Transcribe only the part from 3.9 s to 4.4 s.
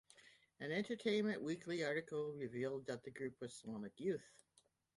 Youth.